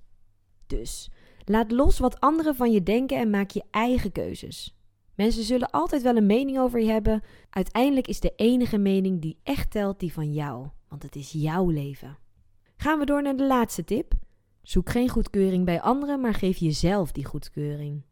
Dus 0.67 1.11
laat 1.45 1.73
los 1.73 1.99
wat 1.99 2.21
anderen 2.21 2.55
van 2.55 2.73
je 2.73 2.83
denken 2.83 3.19
en 3.19 3.31
maak 3.31 3.51
je 3.51 3.65
eigen 3.71 4.13
keuzes. 4.13 4.77
Mensen 5.15 5.43
zullen 5.43 5.71
altijd 5.71 6.03
wel 6.03 6.17
een 6.17 6.27
mening 6.27 6.59
over 6.59 6.81
je 6.81 6.91
hebben. 6.91 7.23
Uiteindelijk 7.51 8.09
is 8.09 8.21
de 8.21 8.33
enige 8.37 8.79
mening 8.79 9.21
die 9.21 9.39
echt 9.43 9.71
telt 9.71 10.01
die 10.01 10.13
van 10.13 10.33
jou, 10.33 10.69
want 10.89 11.03
het 11.03 11.17
is 11.17 11.33
jouw 11.33 11.69
leven. 11.69 12.19
Gaan 12.77 12.99
we 12.99 13.05
door 13.05 13.23
naar 13.23 13.37
de 13.37 13.47
laatste 13.47 13.85
tip. 13.85 14.13
Zoek 14.63 14.91
geen 14.91 15.09
goedkeuring 15.09 15.65
bij 15.65 15.81
anderen, 15.81 16.21
maar 16.21 16.35
geef 16.35 16.57
jezelf 16.57 17.13
die 17.13 17.25
goedkeuring. 17.25 18.03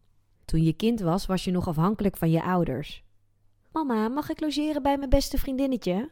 Toen 0.45 0.63
je 0.63 0.73
kind 0.73 1.01
was, 1.01 1.27
was 1.27 1.45
je 1.45 1.51
nog 1.51 1.69
afhankelijk 1.69 2.17
van 2.17 2.31
je 2.31 2.43
ouders. 2.43 3.05
Mama, 3.73 4.09
mag 4.09 4.31
ik 4.31 4.41
logeren 4.41 4.83
bij 4.83 4.99
mijn 4.99 5.11
beste 5.11 5.39
vriendinnetje? 5.39 6.11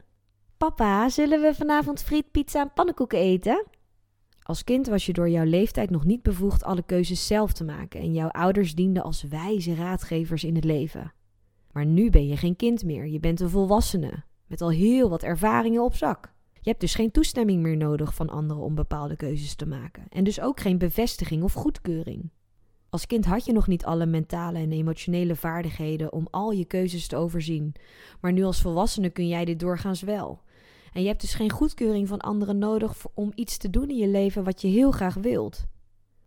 Papa, 0.62 1.08
zullen 1.08 1.40
we 1.40 1.54
vanavond 1.54 2.02
friet, 2.02 2.30
pizza 2.30 2.60
en 2.60 2.72
pannenkoeken 2.74 3.18
eten? 3.18 3.66
Als 4.42 4.64
kind 4.64 4.86
was 4.86 5.06
je 5.06 5.12
door 5.12 5.28
jouw 5.28 5.44
leeftijd 5.44 5.90
nog 5.90 6.04
niet 6.04 6.22
bevoegd 6.22 6.64
alle 6.64 6.82
keuzes 6.82 7.26
zelf 7.26 7.52
te 7.52 7.64
maken 7.64 8.00
en 8.00 8.12
jouw 8.12 8.28
ouders 8.28 8.74
dienden 8.74 9.02
als 9.02 9.22
wijze 9.22 9.74
raadgevers 9.74 10.44
in 10.44 10.54
het 10.54 10.64
leven. 10.64 11.12
Maar 11.72 11.86
nu 11.86 12.10
ben 12.10 12.26
je 12.26 12.36
geen 12.36 12.56
kind 12.56 12.84
meer, 12.84 13.06
je 13.06 13.20
bent 13.20 13.40
een 13.40 13.50
volwassene, 13.50 14.24
met 14.46 14.60
al 14.60 14.70
heel 14.70 15.08
wat 15.08 15.22
ervaringen 15.22 15.84
op 15.84 15.94
zak. 15.94 16.32
Je 16.52 16.68
hebt 16.68 16.80
dus 16.80 16.94
geen 16.94 17.10
toestemming 17.10 17.62
meer 17.62 17.76
nodig 17.76 18.14
van 18.14 18.28
anderen 18.28 18.62
om 18.62 18.74
bepaalde 18.74 19.16
keuzes 19.16 19.54
te 19.54 19.66
maken 19.66 20.04
en 20.08 20.24
dus 20.24 20.40
ook 20.40 20.60
geen 20.60 20.78
bevestiging 20.78 21.42
of 21.42 21.52
goedkeuring. 21.52 22.30
Als 22.88 23.06
kind 23.06 23.24
had 23.24 23.44
je 23.44 23.52
nog 23.52 23.66
niet 23.66 23.84
alle 23.84 24.06
mentale 24.06 24.58
en 24.58 24.72
emotionele 24.72 25.36
vaardigheden 25.36 26.12
om 26.12 26.28
al 26.30 26.50
je 26.50 26.64
keuzes 26.64 27.06
te 27.06 27.16
overzien, 27.16 27.74
maar 28.20 28.32
nu 28.32 28.44
als 28.44 28.60
volwassene 28.60 29.10
kun 29.10 29.28
jij 29.28 29.44
dit 29.44 29.60
doorgaans 29.60 30.02
wel. 30.02 30.40
En 30.92 31.02
je 31.02 31.08
hebt 31.08 31.20
dus 31.20 31.34
geen 31.34 31.50
goedkeuring 31.50 32.08
van 32.08 32.20
anderen 32.20 32.58
nodig 32.58 32.94
om 33.14 33.32
iets 33.34 33.56
te 33.56 33.70
doen 33.70 33.88
in 33.88 33.96
je 33.96 34.08
leven 34.08 34.44
wat 34.44 34.60
je 34.60 34.68
heel 34.68 34.90
graag 34.90 35.14
wilt. 35.14 35.66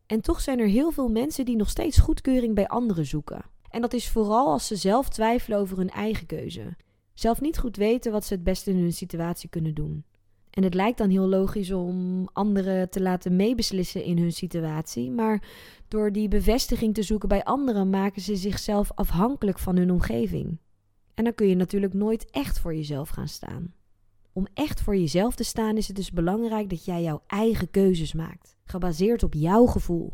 En 0.05 0.21
toch 0.21 0.41
zijn 0.41 0.59
er 0.59 0.67
heel 0.67 0.91
veel 0.91 1.09
mensen 1.09 1.45
die 1.45 1.55
nog 1.55 1.69
steeds 1.69 1.97
goedkeuring 1.97 2.55
bij 2.55 2.67
anderen 2.67 3.05
zoeken. 3.05 3.45
En 3.69 3.81
dat 3.81 3.93
is 3.93 4.09
vooral 4.09 4.51
als 4.51 4.67
ze 4.67 4.75
zelf 4.75 5.09
twijfelen 5.09 5.59
over 5.59 5.77
hun 5.77 5.89
eigen 5.89 6.25
keuze. 6.25 6.75
Zelf 7.13 7.41
niet 7.41 7.57
goed 7.57 7.77
weten 7.77 8.11
wat 8.11 8.25
ze 8.25 8.33
het 8.33 8.43
beste 8.43 8.69
in 8.69 8.77
hun 8.77 8.93
situatie 8.93 9.49
kunnen 9.49 9.73
doen. 9.73 10.03
En 10.49 10.63
het 10.63 10.73
lijkt 10.73 10.97
dan 10.97 11.09
heel 11.09 11.27
logisch 11.27 11.71
om 11.71 12.27
anderen 12.33 12.89
te 12.89 13.01
laten 13.01 13.35
meebeslissen 13.35 14.03
in 14.03 14.17
hun 14.17 14.31
situatie, 14.31 15.11
maar 15.11 15.43
door 15.87 16.11
die 16.11 16.27
bevestiging 16.27 16.93
te 16.93 17.03
zoeken 17.03 17.29
bij 17.29 17.43
anderen 17.43 17.89
maken 17.89 18.21
ze 18.21 18.35
zichzelf 18.35 18.91
afhankelijk 18.91 19.59
van 19.59 19.77
hun 19.77 19.91
omgeving. 19.91 20.57
En 21.13 21.23
dan 21.23 21.35
kun 21.35 21.47
je 21.47 21.55
natuurlijk 21.55 21.93
nooit 21.93 22.29
echt 22.31 22.59
voor 22.59 22.75
jezelf 22.75 23.09
gaan 23.09 23.27
staan. 23.27 23.73
Om 24.37 24.47
echt 24.53 24.81
voor 24.81 24.95
jezelf 24.95 25.35
te 25.35 25.43
staan 25.43 25.77
is 25.77 25.87
het 25.87 25.95
dus 25.95 26.11
belangrijk 26.11 26.69
dat 26.69 26.85
jij 26.85 27.03
jouw 27.03 27.21
eigen 27.27 27.71
keuzes 27.71 28.13
maakt, 28.13 28.57
gebaseerd 28.63 29.23
op 29.23 29.33
jouw 29.33 29.65
gevoel. 29.65 30.13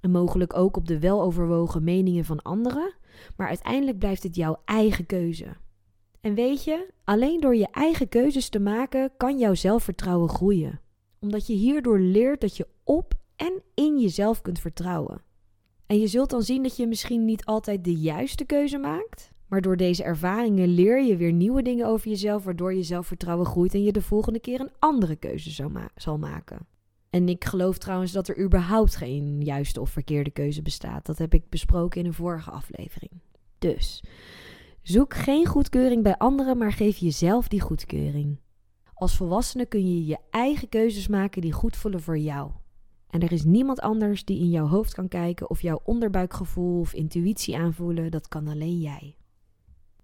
En 0.00 0.10
mogelijk 0.10 0.56
ook 0.56 0.76
op 0.76 0.86
de 0.86 0.98
weloverwogen 0.98 1.84
meningen 1.84 2.24
van 2.24 2.42
anderen, 2.42 2.94
maar 3.36 3.48
uiteindelijk 3.48 3.98
blijft 3.98 4.22
het 4.22 4.36
jouw 4.36 4.60
eigen 4.64 5.06
keuze. 5.06 5.46
En 6.20 6.34
weet 6.34 6.64
je, 6.64 6.92
alleen 7.04 7.40
door 7.40 7.56
je 7.56 7.68
eigen 7.70 8.08
keuzes 8.08 8.48
te 8.48 8.60
maken 8.60 9.10
kan 9.16 9.38
jouw 9.38 9.54
zelfvertrouwen 9.54 10.28
groeien. 10.28 10.80
Omdat 11.18 11.46
je 11.46 11.54
hierdoor 11.54 11.98
leert 11.98 12.40
dat 12.40 12.56
je 12.56 12.68
op 12.84 13.14
en 13.36 13.62
in 13.74 14.00
jezelf 14.00 14.42
kunt 14.42 14.58
vertrouwen. 14.58 15.22
En 15.86 15.98
je 15.98 16.06
zult 16.06 16.30
dan 16.30 16.42
zien 16.42 16.62
dat 16.62 16.76
je 16.76 16.86
misschien 16.86 17.24
niet 17.24 17.44
altijd 17.44 17.84
de 17.84 17.94
juiste 17.94 18.44
keuze 18.44 18.78
maakt, 18.78 19.30
maar 19.48 19.60
door 19.60 19.76
deze 19.76 20.02
ervaringen 20.02 20.68
leer 20.68 21.04
je 21.04 21.16
weer 21.16 21.32
nieuwe 21.32 21.62
dingen 21.62 21.86
over 21.86 22.08
jezelf, 22.08 22.44
waardoor 22.44 22.74
je 22.74 22.82
zelfvertrouwen 22.82 23.46
groeit 23.46 23.74
en 23.74 23.82
je 23.82 23.92
de 23.92 24.02
volgende 24.02 24.40
keer 24.40 24.60
een 24.60 24.72
andere 24.78 25.16
keuze 25.16 25.70
zal 25.94 26.18
maken. 26.18 26.66
En 27.10 27.28
ik 27.28 27.44
geloof 27.44 27.78
trouwens 27.78 28.12
dat 28.12 28.28
er 28.28 28.38
überhaupt 28.38 28.96
geen 28.96 29.40
juiste 29.40 29.80
of 29.80 29.90
verkeerde 29.90 30.30
keuze 30.30 30.62
bestaat. 30.62 31.06
Dat 31.06 31.18
heb 31.18 31.34
ik 31.34 31.48
besproken 31.48 32.00
in 32.00 32.06
een 32.06 32.14
vorige 32.14 32.50
aflevering. 32.50 33.12
Dus 33.58 34.02
zoek 34.82 35.14
geen 35.14 35.46
goedkeuring 35.46 36.02
bij 36.02 36.16
anderen, 36.16 36.58
maar 36.58 36.72
geef 36.72 36.96
jezelf 36.96 37.48
die 37.48 37.60
goedkeuring. 37.60 38.38
Als 38.94 39.16
volwassene 39.16 39.66
kun 39.66 39.94
je 39.94 40.06
je 40.06 40.18
eigen 40.30 40.68
keuzes 40.68 41.08
maken 41.08 41.42
die 41.42 41.52
goed 41.52 41.76
voelen 41.76 42.02
voor 42.02 42.18
jou. 42.18 42.50
En 43.10 43.20
er 43.20 43.32
is 43.32 43.44
niemand 43.44 43.80
anders 43.80 44.24
die 44.24 44.38
in 44.38 44.50
jouw 44.50 44.66
hoofd 44.66 44.94
kan 44.94 45.08
kijken 45.08 45.50
of 45.50 45.62
jouw 45.62 45.80
onderbuikgevoel 45.84 46.80
of 46.80 46.92
intuïtie 46.92 47.56
aanvoelen. 47.56 48.10
Dat 48.10 48.28
kan 48.28 48.48
alleen 48.48 48.78
jij. 48.80 49.16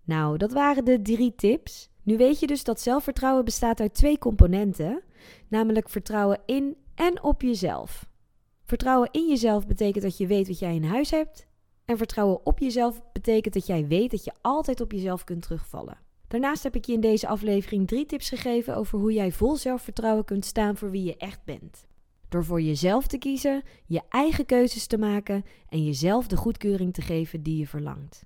Nou, 0.05 0.37
dat 0.37 0.53
waren 0.53 0.85
de 0.85 1.03
drie 1.03 1.35
tips. 1.35 1.91
Nu 2.03 2.17
weet 2.17 2.41
je 2.41 2.47
dus 2.47 2.65
dat 2.65 2.81
zelfvertrouwen 2.81 3.45
bestaat 3.45 3.81
uit 3.81 3.95
twee 3.95 4.19
componenten, 4.19 5.03
namelijk 5.49 5.89
vertrouwen 5.89 6.41
in 6.47 6.77
en 6.95 7.23
op 7.23 7.43
jezelf. 7.43 8.11
Vertrouwen 8.65 9.09
in 9.13 9.29
jezelf 9.29 9.67
betekent 9.67 10.05
dat 10.05 10.17
je 10.17 10.27
weet 10.27 10.49
wat 10.49 10.59
jij 10.59 10.75
in 10.75 10.85
huis 10.85 11.11
hebt. 11.11 11.47
En 11.85 11.97
vertrouwen 11.97 12.47
op 12.47 12.59
jezelf 12.59 13.03
betekent 13.13 13.55
dat 13.55 13.67
jij 13.67 13.87
weet 13.87 14.11
dat 14.11 14.25
je 14.25 14.33
altijd 14.41 14.81
op 14.81 14.93
jezelf 14.93 15.25
kunt 15.25 15.43
terugvallen. 15.43 15.99
Daarnaast 16.29 16.63
heb 16.63 16.77
ik 16.77 16.85
je 16.85 16.93
in 16.93 17.01
deze 17.01 17.29
aflevering 17.29 17.89
drie 17.89 18.07
tips 18.07 18.29
gegeven 18.29 18.77
over 18.77 18.99
hoe 18.99 19.13
jij 19.13 19.33
vol 19.33 19.57
zelfvertrouwen 19.57 20.25
kunt 20.25 20.45
staan 20.45 20.77
voor 20.77 20.91
wie 20.91 21.05
je 21.05 21.17
echt 21.17 21.45
bent. 21.45 21.87
Door 22.29 22.45
voor 22.45 22.61
jezelf 22.61 23.07
te 23.07 23.19
kiezen, 23.19 23.63
je 23.87 24.01
eigen 24.09 24.47
keuzes 24.47 24.87
te 24.87 24.99
maken 24.99 25.45
en 25.69 25.85
jezelf 25.85 26.27
de 26.27 26.37
goedkeuring 26.37 26.95
te 26.95 27.03
geven 27.03 27.43
die 27.43 27.59
je 27.59 27.67
verlangt. 27.67 28.25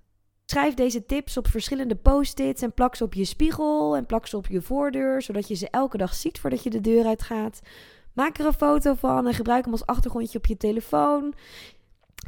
Schrijf 0.50 0.74
deze 0.74 1.06
tips 1.06 1.36
op 1.36 1.48
verschillende 1.48 1.94
post-its 1.94 2.62
en 2.62 2.72
plak 2.72 2.94
ze 2.94 3.04
op 3.04 3.14
je 3.14 3.24
spiegel 3.24 3.96
en 3.96 4.06
plak 4.06 4.26
ze 4.26 4.36
op 4.36 4.46
je 4.46 4.62
voordeur, 4.62 5.22
zodat 5.22 5.48
je 5.48 5.54
ze 5.54 5.70
elke 5.70 5.96
dag 5.96 6.14
ziet 6.14 6.40
voordat 6.40 6.62
je 6.62 6.70
de 6.70 6.80
deur 6.80 7.06
uitgaat. 7.06 7.60
Maak 8.12 8.38
er 8.38 8.46
een 8.46 8.52
foto 8.52 8.94
van 8.94 9.26
en 9.26 9.34
gebruik 9.34 9.64
hem 9.64 9.72
als 9.72 9.86
achtergrondje 9.86 10.38
op 10.38 10.46
je 10.46 10.56
telefoon. 10.56 11.34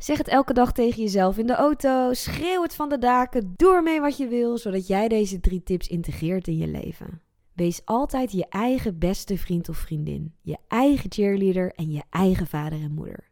Zeg 0.01 0.19
het 0.19 0.29
elke 0.29 0.53
dag 0.53 0.73
tegen 0.73 1.03
jezelf 1.03 1.39
in 1.39 1.47
de 1.47 1.55
auto. 1.55 2.13
Schreeuw 2.13 2.63
het 2.63 2.75
van 2.75 2.89
de 2.89 2.99
daken. 2.99 3.55
Doe 3.57 3.75
ermee 3.75 4.01
wat 4.01 4.17
je 4.17 4.27
wil, 4.27 4.59
zodat 4.59 4.87
jij 4.87 5.09
deze 5.09 5.41
drie 5.41 5.63
tips 5.63 5.89
integreert 5.89 6.49
in 6.49 6.57
je 6.57 6.69
leven. 6.69 7.21
Wees 7.53 7.81
altijd 7.85 8.33
je 8.33 8.47
eigen 8.49 8.99
beste 8.99 9.39
vriend 9.39 9.69
of 9.69 9.77
vriendin, 9.77 10.35
je 10.43 10.57
eigen 10.69 11.13
cheerleader 11.13 11.73
en 11.73 11.91
je 11.91 12.03
eigen 12.11 12.47
vader 12.47 12.81
en 12.81 12.95
moeder. 12.95 13.31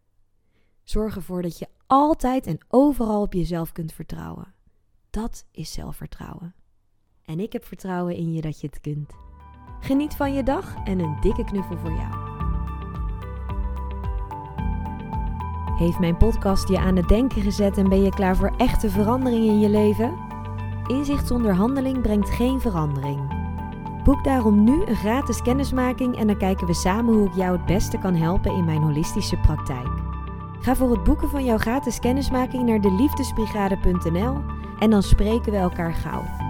Zorg 0.82 1.16
ervoor 1.16 1.42
dat 1.42 1.58
je 1.58 1.66
altijd 1.86 2.46
en 2.46 2.58
overal 2.68 3.22
op 3.22 3.32
jezelf 3.32 3.72
kunt 3.72 3.92
vertrouwen. 3.92 4.54
Dat 5.16 5.44
is 5.52 5.72
zelfvertrouwen. 5.72 6.54
En 7.24 7.40
ik 7.40 7.52
heb 7.52 7.64
vertrouwen 7.64 8.16
in 8.16 8.32
je 8.32 8.40
dat 8.40 8.60
je 8.60 8.66
het 8.66 8.80
kunt. 8.80 9.12
Geniet 9.80 10.14
van 10.14 10.34
je 10.34 10.42
dag 10.42 10.74
en 10.84 10.98
een 10.98 11.20
dikke 11.20 11.44
knuffel 11.44 11.78
voor 11.78 11.92
jou. 11.92 12.14
Heeft 15.78 15.98
mijn 15.98 16.16
podcast 16.16 16.68
je 16.68 16.78
aan 16.78 16.96
het 16.96 17.08
denken 17.08 17.42
gezet 17.42 17.78
en 17.78 17.88
ben 17.88 18.02
je 18.02 18.10
klaar 18.10 18.36
voor 18.36 18.54
echte 18.56 18.90
verandering 18.90 19.44
in 19.44 19.60
je 19.60 19.68
leven? 19.68 20.18
Inzicht 20.86 21.26
zonder 21.26 21.54
handeling 21.54 22.02
brengt 22.02 22.30
geen 22.30 22.60
verandering. 22.60 23.34
Boek 24.04 24.24
daarom 24.24 24.64
nu 24.64 24.84
een 24.86 24.96
gratis 24.96 25.42
kennismaking 25.42 26.16
en 26.16 26.26
dan 26.26 26.38
kijken 26.38 26.66
we 26.66 26.74
samen 26.74 27.14
hoe 27.14 27.26
ik 27.26 27.34
jou 27.34 27.56
het 27.56 27.66
beste 27.66 27.98
kan 27.98 28.14
helpen 28.14 28.52
in 28.52 28.64
mijn 28.64 28.82
holistische 28.82 29.36
praktijk. 29.36 29.88
Ga 30.60 30.74
voor 30.74 30.90
het 30.90 31.04
boeken 31.04 31.28
van 31.28 31.44
jouw 31.44 31.58
gratis 31.58 31.98
kennismaking 31.98 32.64
naar 32.64 32.80
deliefdesbrigade.nl 32.80 34.55
en 34.78 34.90
dan 34.90 35.02
spreken 35.02 35.52
we 35.52 35.58
elkaar 35.58 35.94
gauw. 35.94 36.45